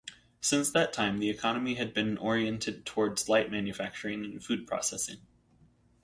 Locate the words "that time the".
0.71-1.29